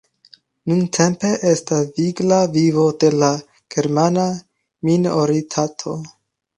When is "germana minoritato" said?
3.77-6.01